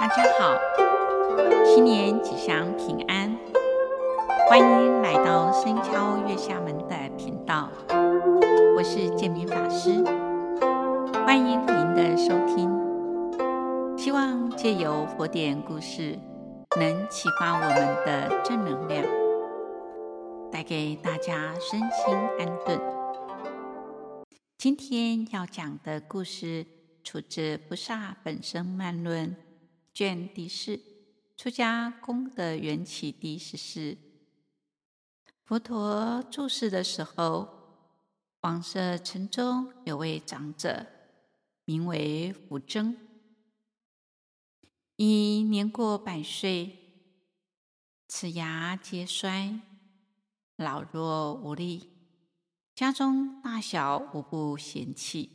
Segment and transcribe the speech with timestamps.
[0.00, 0.56] 大家好，
[1.64, 3.36] 新年吉祥平安，
[4.48, 7.68] 欢迎来到深敲月下门的频道，
[8.76, 9.90] 我是建明法师，
[11.26, 12.70] 欢迎您的收听。
[13.98, 16.16] 希望借由佛典故事，
[16.78, 17.74] 能启发我们
[18.06, 19.04] 的正能量，
[20.52, 22.80] 带给大家身心安顿。
[24.56, 26.64] 今天要讲的故事
[27.02, 29.30] 出自《菩萨本生漫论》。
[29.98, 30.80] 卷第四，
[31.36, 33.98] 出家功德缘起第十四。
[35.42, 37.48] 佛陀住世的时候，
[38.42, 40.86] 王舍城中有位长者，
[41.64, 42.96] 名为福增，
[44.94, 46.78] 已年过百岁，
[48.06, 49.60] 齿牙皆衰，
[50.54, 51.90] 老弱无力，
[52.72, 55.32] 家中大小无不嫌弃。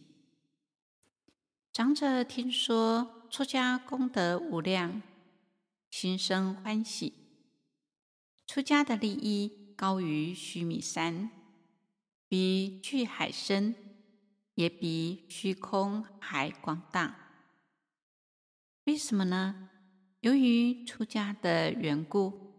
[1.73, 3.22] 长者听说。
[3.33, 5.01] 出家功德无量，
[5.89, 7.13] 心生欢喜。
[8.45, 11.31] 出家的利益高于须弥山，
[12.27, 13.73] 比巨海深，
[14.53, 17.15] 也比虚空还广大。
[18.83, 19.67] 为什么呢？
[20.19, 22.53] 由于出家的缘故，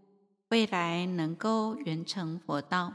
[0.48, 2.92] 未来能够圆成佛道。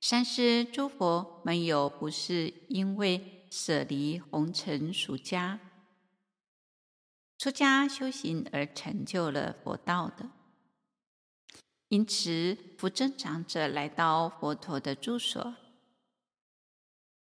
[0.00, 5.60] 三世诸佛没有不是因为舍离红尘俗家。
[7.40, 10.28] 出家修行而成就了佛道的，
[11.88, 15.54] 因此福增长者来到佛陀的住所，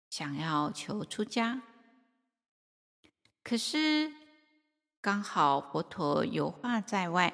[0.10, 1.62] 想要求出家。
[3.46, 4.12] 可是
[5.00, 7.34] 刚好佛陀有话在外，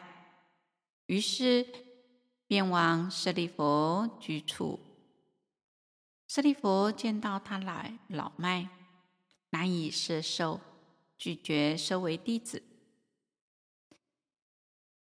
[1.08, 1.66] 于是
[2.46, 4.80] 便往舍利弗居处。
[6.28, 8.70] 舍利弗见到他来老迈，
[9.50, 10.62] 难以摄受。
[11.20, 12.64] 拒绝收为弟子。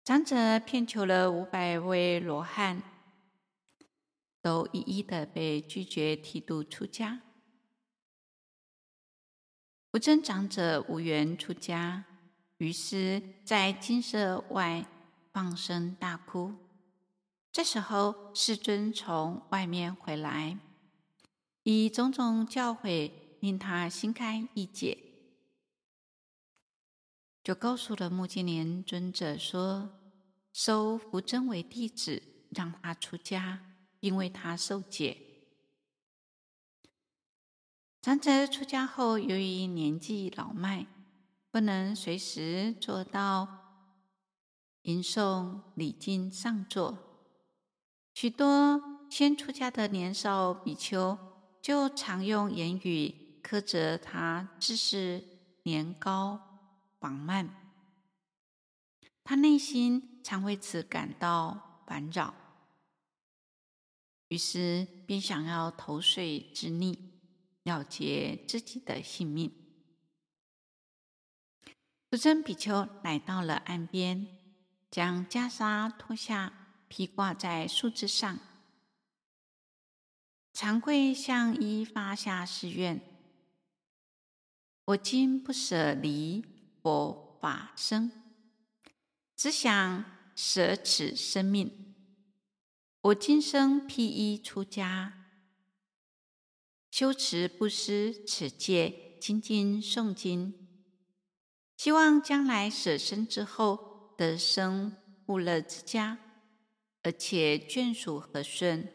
[0.05, 2.81] 长者骗求了五百位罗汉，
[4.41, 7.21] 都一一的被拒绝剃度出家。
[9.91, 12.05] 福增长者无缘出家，
[12.59, 14.85] 于是，在金色外
[15.33, 16.53] 放声大哭。
[17.51, 20.57] 这时候，世尊从外面回来，
[21.63, 23.11] 以种种教诲
[23.41, 25.04] 令他心开意解。
[27.45, 29.91] 就告诉了目犍连尊者说
[30.51, 35.15] ：“收福真为弟子，让他出家，并为他受戒。”
[38.01, 40.87] 长者出家后，由于年纪老迈，
[41.51, 43.47] 不能随时做到
[44.81, 46.97] 吟诵礼敬上座，
[48.15, 51.15] 许多先出家的年少比丘
[51.61, 55.23] 就常用言语苛责他，自是
[55.61, 56.44] 年高。
[57.05, 57.47] 缓慢，
[59.23, 62.33] 他内心常为此感到烦扰，
[64.29, 66.97] 于是便想要投水自溺，
[67.61, 69.53] 了结自己的性命。
[72.09, 74.25] 福增比丘来到了岸边，
[74.89, 76.51] 将袈裟脱下，
[76.87, 78.39] 披挂在树枝上，
[80.53, 82.99] 长跪向一发下誓愿：
[84.85, 86.54] 我今不舍离。
[86.85, 88.11] 佛法僧，
[89.35, 91.95] 只想舍此生命。
[93.01, 95.25] 我今生披衣出家，
[96.91, 100.67] 修持布施此戒，精进诵经，
[101.75, 104.95] 希望将来舍身之后得生
[105.25, 106.19] 富乐之家，
[107.01, 108.93] 而且眷属和顺，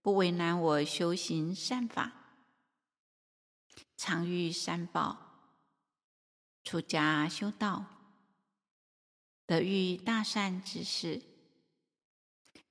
[0.00, 2.38] 不为难我修行善法，
[3.98, 5.29] 常遇三宝。
[6.70, 7.84] 出家修道，
[9.44, 11.20] 得遇大善之事，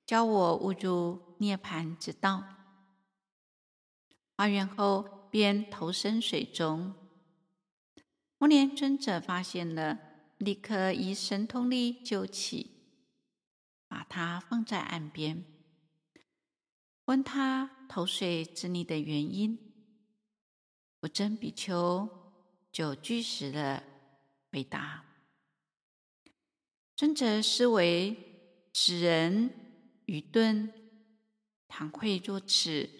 [0.06, 2.42] 教我悟入涅槃之道。
[4.34, 6.94] 发愿后，便投身水中。
[8.38, 9.98] 目犍连尊者发现了，
[10.38, 12.70] 立刻以神通力救起，
[13.86, 15.44] 把他放在岸边，
[17.04, 19.58] 问他投水自溺的原因。
[21.02, 22.08] 福增比丘。
[22.72, 23.82] 就据实的
[24.52, 25.04] 回答，
[26.96, 28.16] 尊者思惟
[28.72, 29.50] 此人
[30.06, 30.72] 愚钝，
[31.68, 32.90] 倘会若此，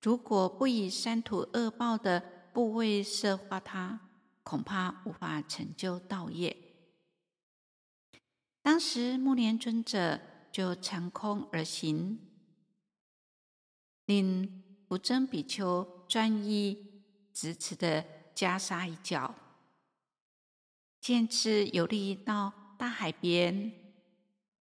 [0.00, 4.10] 如果不以三途恶报的怖畏摄化他，
[4.42, 6.56] 恐怕无法成就道业。
[8.60, 10.20] 当时目犍连尊者
[10.50, 12.18] 就乘空而行，
[14.06, 17.02] 令不争比丘专一
[17.32, 19.34] 执持的袈裟一角，
[21.02, 23.72] 见此游历到大海边，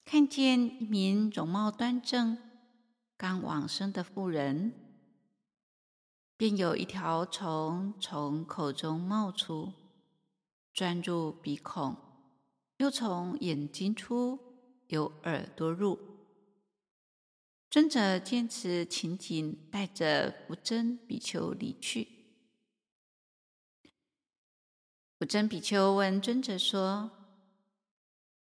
[0.03, 2.37] 看见一名容貌端正、
[3.15, 4.73] 刚往生的妇人，
[6.35, 9.71] 便有一条虫从口中冒出，
[10.73, 11.95] 钻入鼻孔，
[12.75, 14.37] 又从眼睛出，
[14.87, 15.97] 由耳朵入。
[17.69, 22.16] 尊者见此情景，带着福真比丘离去。
[25.19, 27.09] 福真比丘问尊者说：“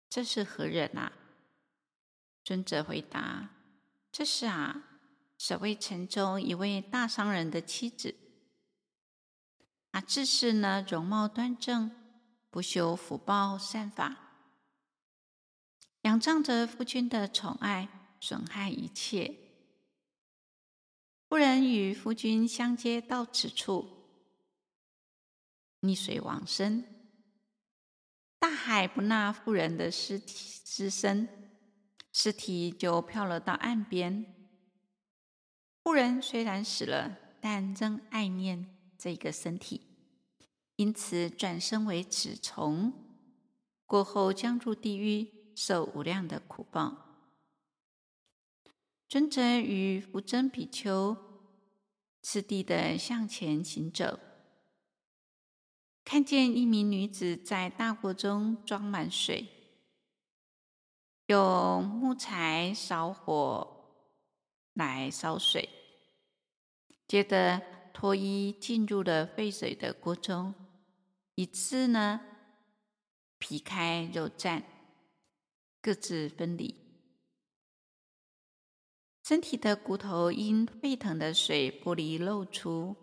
[0.09, 1.11] 这是何人啊？”
[2.45, 3.49] 尊者回答
[4.09, 4.81] ：“这是啊，
[5.37, 8.15] 舍卫城中一位大商人的妻子。
[9.91, 11.91] 啊，自是呢，容貌端正，
[12.49, 14.15] 不修福报善法，
[16.03, 17.89] 仰仗着夫君的宠爱，
[18.21, 19.35] 损害一切。
[21.27, 23.97] 妇人与夫君相接到此处。”
[25.81, 26.83] 溺水往生，
[28.39, 31.27] 大海不纳妇人的尸体尸身，
[32.13, 34.25] 尸体就漂了到岸边。
[35.83, 39.81] 妇人虽然死了，但仍爱念这个身体，
[40.75, 42.93] 因此转生为此虫，
[43.87, 47.07] 过后将入地狱，受无量的苦报。
[49.09, 51.17] 尊者与福真比丘
[52.21, 54.19] 次第的向前行走。
[56.03, 59.47] 看见一名女子在大锅中装满水，
[61.27, 64.01] 用木柴烧火
[64.73, 65.69] 来烧水，
[67.07, 67.61] 接着
[67.93, 70.53] 脱衣进入了沸水的锅中，
[71.35, 72.19] 一次呢
[73.37, 74.63] 皮开肉绽，
[75.81, 76.75] 各自分离。
[79.23, 82.95] 身体的骨头因沸腾的水剥离露出。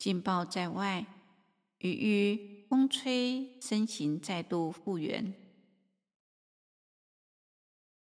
[0.00, 1.04] 劲爆在外，
[1.80, 5.34] 余遇风吹，身形再度复原。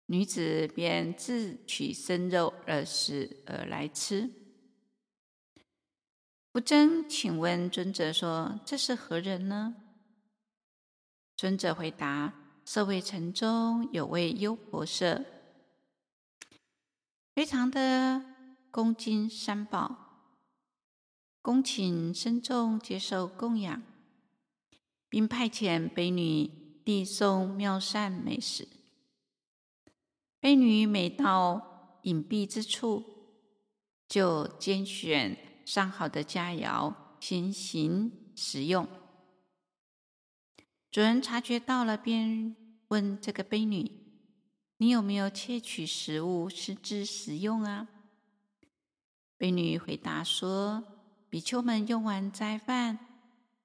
[0.05, 4.29] 女子便自取生肉而食而来吃。
[6.53, 9.75] 福真请问尊者说：“这是何人呢？”
[11.35, 12.33] 尊者回答
[12.63, 15.25] ：“舍卫城中有位优婆塞，
[17.35, 18.23] 非常的
[18.71, 20.07] 恭敬三宝。”
[21.43, 23.81] 恭请僧众接受供养，
[25.09, 26.47] 并派遣婢女
[26.85, 28.67] 递送妙善美食。
[30.39, 33.03] 婢女每到隐蔽之处，
[34.07, 35.35] 就拣选
[35.65, 38.87] 上好的佳肴，先行食用。
[40.91, 42.55] 主人察觉到了，便
[42.89, 43.89] 问这个婢女
[44.77, 47.87] ：“你有没有窃取食物，私自食用啊？”
[49.39, 50.90] 婢女回答说。
[51.31, 52.99] 比丘们用完斋饭，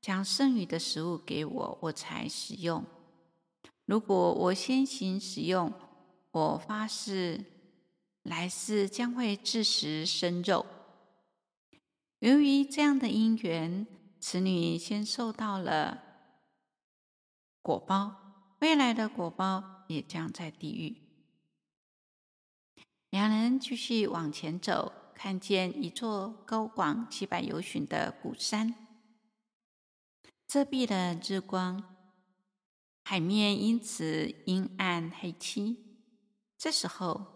[0.01, 2.85] 将剩余的食物给我，我才食用。
[3.87, 5.73] 如果我先行食用，
[6.31, 7.45] 我发誓
[8.23, 10.65] 来世将会自食生肉。
[12.21, 13.85] 由于这样的因缘，
[14.21, 16.01] 此女先受到了
[17.63, 21.03] 果报，未来的果报也将在地狱。
[23.11, 24.93] 两人继续往前走。
[25.17, 28.75] 看见一座高广七百由旬的古山，
[30.47, 31.97] 遮蔽了日光，
[33.03, 35.79] 海面因此阴暗黑漆。
[36.59, 37.27] 这时候，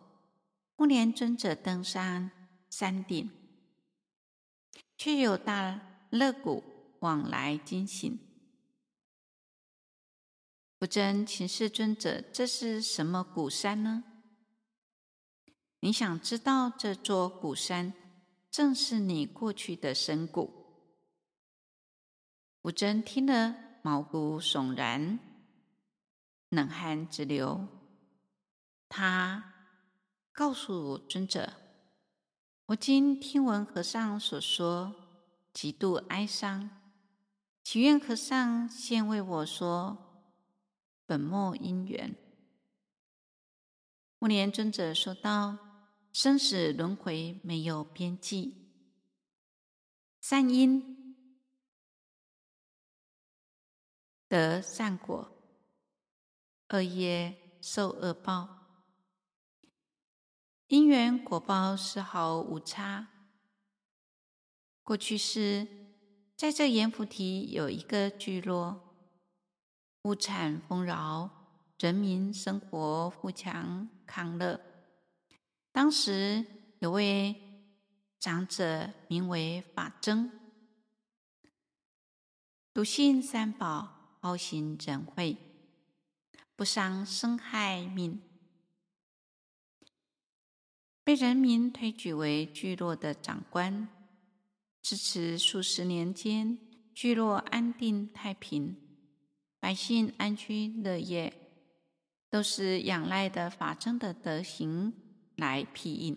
[0.77, 2.31] 目连尊者登山
[2.69, 3.31] 山顶，
[4.99, 6.63] 却有大乐鼓
[7.01, 8.19] 往来经行。
[10.79, 14.05] 福真，请示尊者，这是什么古山呢？
[15.83, 17.95] 你想知道这座古山
[18.51, 20.53] 正是你过去的身故？
[22.61, 25.19] 福真听了，毛骨悚然，
[26.51, 27.67] 冷汗直流。
[28.91, 29.55] 他
[30.33, 31.51] 告诉尊者
[32.67, 34.95] ：“我今听闻和尚所说，
[35.55, 36.69] 极度哀伤，
[37.63, 39.97] 祈愿和尚先为我说
[41.07, 42.15] 本末因缘。”
[44.21, 45.70] 木莲尊者说道。
[46.13, 48.55] 生死轮回没有边际，
[50.21, 51.17] 善因
[54.29, 55.31] 得善果，
[56.71, 58.49] 恶业受恶报，
[60.67, 63.09] 因缘果报丝毫无差。
[64.83, 65.69] 过去世，
[66.37, 68.97] 在这阎浮提有一个聚落，
[70.03, 71.31] 物产丰饶，
[71.79, 74.70] 人民生活富强康乐。
[75.73, 76.45] 当时
[76.81, 77.35] 有位
[78.19, 80.31] 长者名为法增，
[82.73, 85.37] 笃信三宝，好行仁惠，
[86.57, 88.21] 不伤生害命。
[91.03, 93.89] 被人民推举为聚落的长官，
[94.83, 96.59] 自此数十年间，
[96.95, 98.77] 聚落安定太平，
[99.59, 101.33] 百姓安居乐业，
[102.29, 104.93] 都是仰赖的法僧的德行
[105.41, 106.17] 来庇荫。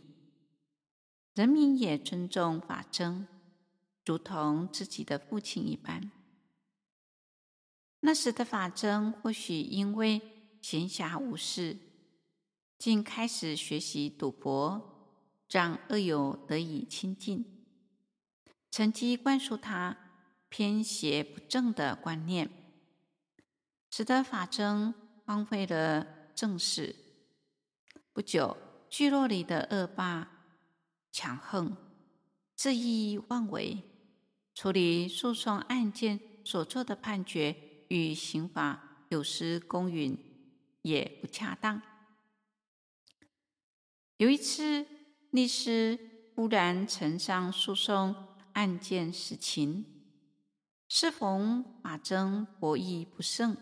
[1.34, 3.26] 人民也尊重法僧，
[4.06, 6.12] 如同自己的父亲一般。
[8.02, 10.22] 那时的法僧或许因为
[10.62, 11.78] 闲暇无事，
[12.78, 15.16] 竟开始学习赌博，
[15.50, 17.66] 让恶友得以亲近，
[18.70, 19.98] 趁机灌输他
[20.50, 22.50] 偏邪不正的观念，
[23.90, 24.94] 使得法僧
[25.26, 26.96] 荒废了正事。
[28.12, 28.56] 不久，
[28.94, 30.30] 聚落里的恶霸
[31.12, 31.76] 强横、
[32.56, 33.82] 恣意妄为，
[34.54, 37.56] 处理诉讼案件所做的判决
[37.88, 40.16] 与刑罚有失公允，
[40.84, 41.82] 也不恰当。
[44.18, 44.86] 有一次，
[45.32, 45.98] 律师
[46.36, 48.16] 忽然呈上诉讼
[48.54, 49.84] 案件实情，
[50.88, 53.58] 适逢法僧博弈不胜，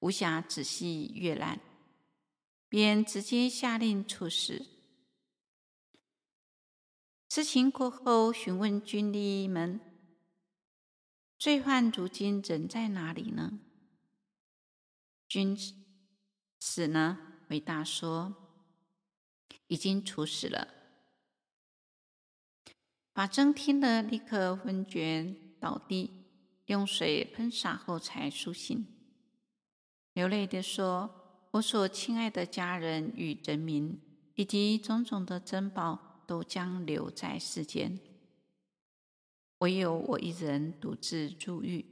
[0.00, 1.60] 无暇仔细阅览，
[2.72, 4.64] 便直接下令处死。
[7.28, 9.78] 事情过后，询问军吏们
[11.38, 13.60] ：“罪犯如今人在哪里呢？”
[15.28, 15.54] 军
[16.60, 18.34] 士呢回答说
[19.68, 20.66] ：“已经处死了。”
[23.12, 26.10] 法僧听了，立刻昏厥倒地，
[26.64, 28.86] 用水喷洒后才苏醒，
[30.14, 31.18] 流泪地说
[31.52, 33.98] ：“我所亲爱的家人与人民，
[34.34, 37.98] 以及种种的珍宝。”都将留在世间，
[39.58, 41.84] 唯有我一人独自入狱。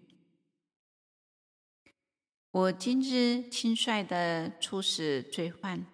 [2.52, 5.85] 我今日轻率地处死罪犯，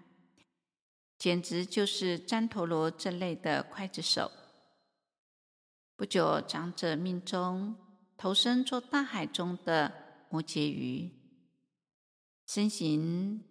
[1.19, 4.31] 简直就是旃陀罗这类的刽子手。
[5.97, 7.75] 不久，长者命中，
[8.17, 11.11] 投身做大海中的摩羯鱼，
[12.47, 13.43] 身形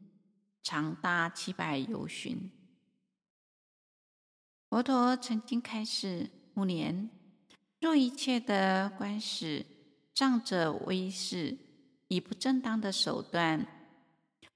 [0.65, 2.49] 长达七百由旬。
[4.67, 7.07] 佛陀曾经开示：五年，
[7.79, 9.63] 若一切的官使、
[10.11, 11.55] 仗着威势，
[12.07, 13.63] 以不正当的手段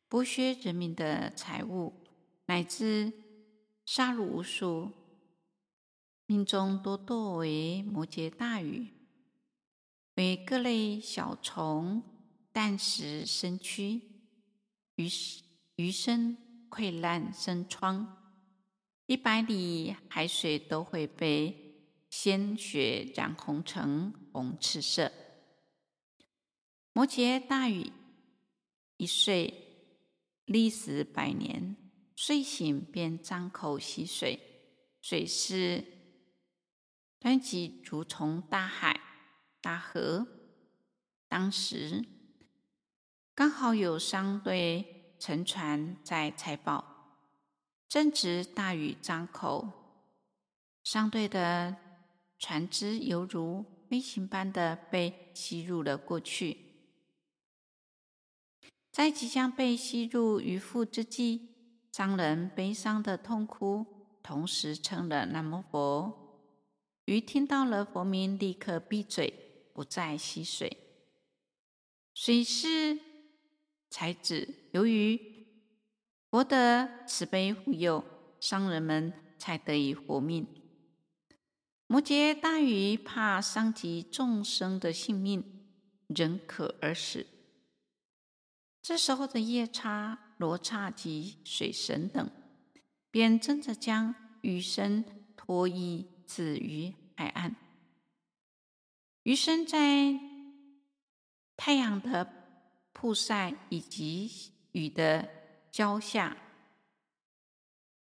[0.10, 1.94] 剥削人民的财物，
[2.48, 3.14] 乃至
[3.86, 4.92] 杀戮无数，
[6.26, 8.88] 命中多堕为摩羯大鱼，
[10.16, 12.02] 为各类小虫、
[12.52, 14.02] 啖食身躯，
[14.96, 15.44] 于是
[15.80, 16.36] 余生
[16.70, 18.18] 溃烂生疮。
[19.06, 25.10] 一百里海水都会被鲜血染红成红赤色。
[26.92, 27.94] 摩羯大鱼
[28.98, 29.54] 一睡，
[30.44, 31.78] 历时百年，
[32.14, 34.38] 睡醒便张口吸水，
[35.00, 35.86] 水势
[37.22, 39.00] 湍急如从大海、
[39.62, 40.28] 大河。
[41.30, 42.04] 当时
[43.34, 46.84] 刚好有商队乘船在采宝。
[47.88, 49.68] 正值大雨张口，
[50.84, 51.76] 商队的
[52.38, 56.58] 船只犹如飞行般的被吸入了过去。
[58.92, 61.50] 在即将被吸入鱼腹之际，
[61.92, 63.86] 商人悲伤的痛哭，
[64.22, 66.14] 同时称了南无佛。
[67.06, 69.34] 鱼听到了佛名，立刻闭嘴，
[69.74, 70.78] 不再吸水。
[72.14, 73.00] 水是
[73.90, 75.20] 才子，由于
[76.30, 78.04] 佛得慈悲护佑，
[78.40, 80.48] 商人们才得以活命。
[81.88, 85.44] 摩羯大鱼怕伤及众生的性命，
[86.08, 87.26] 忍渴而死。
[88.82, 92.30] 这时候的夜叉、罗刹及水神等，
[93.10, 95.04] 便争着将鱼身
[95.36, 97.56] 脱衣置于海岸。
[99.24, 100.20] 鱼身在
[101.58, 102.39] 太阳的
[103.02, 104.30] 曝晒以及
[104.74, 105.30] 雨的
[105.72, 106.36] 浇下，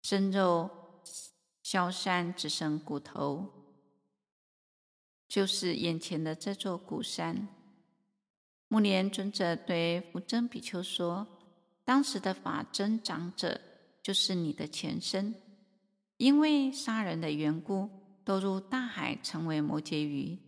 [0.01, 0.67] 身肉
[1.61, 3.53] 消散，只剩骨头，
[5.27, 7.47] 就是眼前的这座古山。
[8.67, 11.27] 木莲尊者对福增比丘说
[11.85, 13.61] ：“当时的法增长者
[14.01, 15.35] 就是你的前身，
[16.17, 17.91] 因为杀人的缘故，
[18.25, 20.39] 堕入大海，成为摩羯鱼。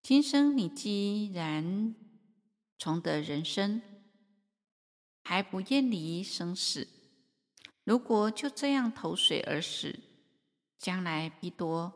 [0.00, 1.96] 今生你既然
[2.80, 3.80] 重得人身。”
[5.22, 6.88] 还不厌离生死，
[7.84, 10.00] 如果就这样投水而死，
[10.76, 11.92] 将来必堕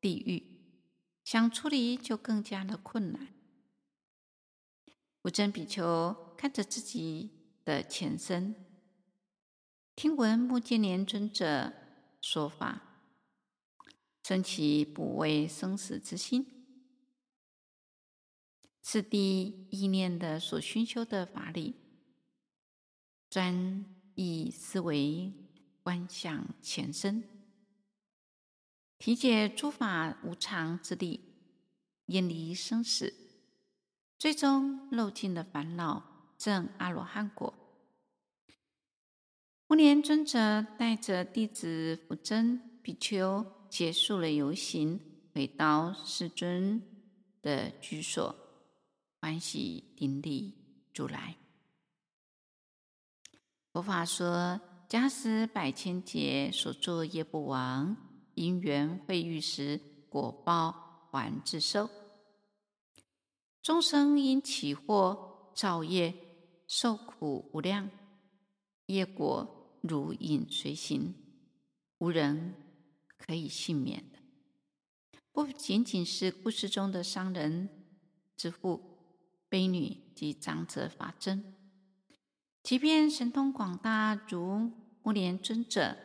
[0.00, 0.42] 地狱。
[1.22, 3.28] 想出离就更加的困难。
[5.22, 8.54] 无臻比丘看着自己的前身，
[9.94, 11.72] 听闻目犍连尊者
[12.20, 13.02] 说法，
[14.24, 16.55] 生起不畏生死之心。
[18.88, 21.74] 次第意念的所熏修的法力，
[23.28, 25.32] 专一思维
[25.82, 27.24] 观想前身，
[28.96, 31.18] 体解诸法无常之力，
[32.04, 33.12] 远离生死，
[34.20, 37.52] 最终漏尽了烦恼，证阿罗汉果。
[39.66, 45.00] 目犍连尊者带着弟子无臻比丘结束了游行，
[45.34, 46.80] 回到世尊
[47.42, 48.45] 的居所。
[49.20, 50.54] 欢喜顶礼
[50.92, 51.36] 主来。
[53.72, 57.96] 佛法说，假使百千劫所作业不亡，
[58.34, 61.90] 因缘会遇时，果报还自受。
[63.62, 66.14] 众生因起惑造业，
[66.68, 67.90] 受苦无量，
[68.86, 71.14] 业果如影随形，
[71.98, 72.54] 无人
[73.18, 74.18] 可以幸免的。
[75.32, 77.68] 不仅仅是故事中的商人
[78.36, 78.95] 之父。
[79.56, 81.54] 婢女及长者法真，
[82.62, 84.70] 即便神通广大如
[85.02, 85.96] 目犍连尊者，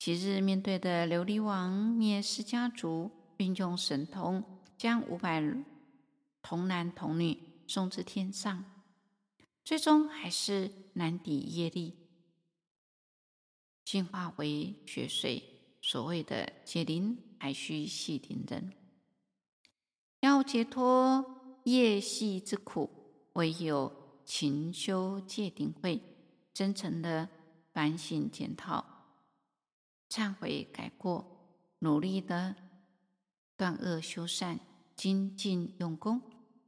[0.00, 4.44] 昔日面对的琉璃王灭世家族，运用神通
[4.76, 5.40] 将五百
[6.42, 7.38] 童男童女
[7.68, 8.64] 送至天上，
[9.64, 11.94] 最终还是难抵业力，
[13.84, 15.44] 进化为血水。
[15.80, 18.72] 所谓的解铃还须系铃人，
[20.18, 21.36] 要解脱。
[21.72, 22.90] 业系之苦，
[23.34, 23.92] 唯有
[24.24, 26.02] 勤修戒定慧，
[26.52, 27.28] 真诚的
[27.72, 28.84] 反省检讨、
[30.08, 31.24] 忏悔改过，
[31.80, 32.54] 努力的
[33.56, 34.60] 断恶修善，
[34.96, 36.22] 精进用功，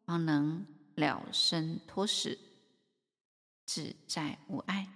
[0.04, 2.38] 方能了生脱死，
[3.64, 4.88] 自在无碍。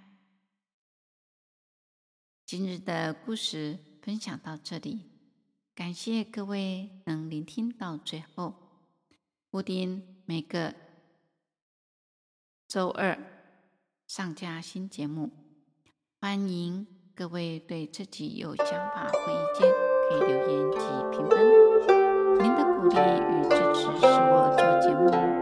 [2.45, 5.01] 今日的故事分享到这里，
[5.75, 8.66] 感谢各位能聆听到最后。
[9.57, 10.71] 布丁每个
[12.67, 13.17] 周二
[14.05, 15.31] 上架新节目，
[16.21, 19.67] 欢迎各位对自己有想法或意见
[20.11, 20.77] 可以留言及
[21.11, 21.43] 评分。
[22.39, 25.36] 您的鼓励与支持是我做节目